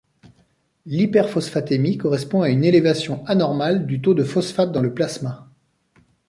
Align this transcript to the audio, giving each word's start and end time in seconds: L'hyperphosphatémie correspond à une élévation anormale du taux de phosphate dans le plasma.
L'hyperphosphatémie 0.87 1.99
correspond 1.99 2.41
à 2.41 2.49
une 2.49 2.63
élévation 2.63 3.23
anormale 3.27 3.85
du 3.85 4.01
taux 4.01 4.15
de 4.15 4.23
phosphate 4.23 4.71
dans 4.71 4.81
le 4.81 4.95
plasma. 4.95 5.47